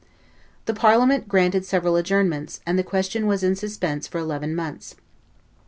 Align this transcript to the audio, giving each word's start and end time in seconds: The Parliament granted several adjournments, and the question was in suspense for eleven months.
The 0.65 0.73
Parliament 0.73 1.27
granted 1.27 1.63
several 1.63 1.95
adjournments, 1.95 2.59
and 2.65 2.79
the 2.79 2.83
question 2.83 3.27
was 3.27 3.43
in 3.43 3.55
suspense 3.55 4.07
for 4.07 4.17
eleven 4.17 4.55
months. 4.55 4.95